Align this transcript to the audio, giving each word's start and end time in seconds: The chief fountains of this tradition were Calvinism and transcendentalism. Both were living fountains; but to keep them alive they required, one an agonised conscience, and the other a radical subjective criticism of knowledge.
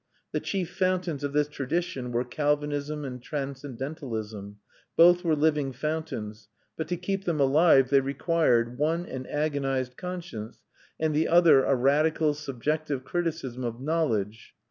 The 0.31 0.39
chief 0.39 0.71
fountains 0.75 1.23
of 1.23 1.31
this 1.31 1.47
tradition 1.47 2.11
were 2.11 2.23
Calvinism 2.23 3.05
and 3.05 3.21
transcendentalism. 3.21 4.57
Both 4.97 5.23
were 5.23 5.35
living 5.35 5.73
fountains; 5.73 6.49
but 6.75 6.87
to 6.87 6.97
keep 6.97 7.25
them 7.25 7.39
alive 7.39 7.91
they 7.91 7.99
required, 8.01 8.79
one 8.79 9.05
an 9.05 9.27
agonised 9.27 9.97
conscience, 9.97 10.63
and 10.99 11.13
the 11.15 11.27
other 11.27 11.63
a 11.63 11.75
radical 11.75 12.33
subjective 12.33 13.03
criticism 13.03 13.63
of 13.63 13.79
knowledge. 13.79 14.55